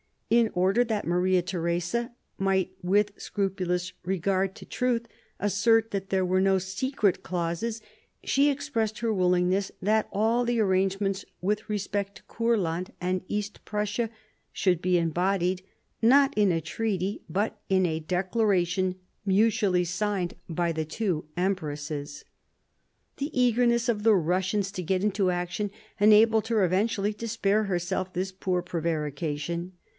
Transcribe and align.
In 0.31 0.49
order 0.55 0.83
that 0.85 1.05
Maria 1.05 1.41
Theresa 1.43 2.11
might 2.39 2.71
with 2.81 3.11
scrupulous 3.21 3.91
regard 4.03 4.55
to 4.55 4.65
truth 4.65 5.07
assert 5.39 5.91
that 5.91 6.09
there 6.09 6.25
were 6.25 6.41
no 6.41 6.57
secret 6.57 7.21
clauses, 7.21 7.81
she 8.23 8.49
expressed 8.49 8.99
her 8.99 9.13
willingness 9.13 9.71
that 9.81 10.07
all 10.11 10.43
the 10.43 10.59
arrangements 10.59 11.23
with 11.41 11.69
respect 11.69 12.15
to 12.15 12.23
Courland 12.23 12.93
and 13.01 13.21
East 13.27 13.63
Prussia 13.63 14.09
should 14.53 14.81
be 14.81 14.97
embodied, 14.97 15.61
not 16.01 16.33
in 16.37 16.51
a 16.51 16.61
treaty, 16.61 17.21
but 17.29 17.59
in 17.69 17.85
a 17.85 17.99
declaration 17.99 18.95
mutually 19.25 19.83
signed 19.83 20.33
by 20.49 20.71
the 20.71 20.85
two 20.85 21.25
empresses. 21.37 22.23
The 23.17 23.37
eagerness 23.39 23.87
of 23.89 24.01
the 24.01 24.13
Eussians 24.15 24.73
to 24.75 24.81
get 24.81 25.03
into 25.03 25.29
action 25.29 25.69
enabled 25.99 26.47
her 26.47 26.63
eventually 26.63 27.13
to 27.15 27.27
spare 27.27 27.65
herself 27.65 28.13
this 28.13 28.31
poor 28.31 28.61
prevarication. 28.63 29.73